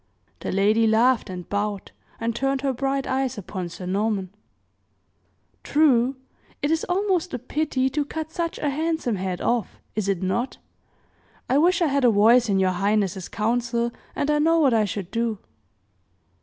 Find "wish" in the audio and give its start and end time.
11.59-11.83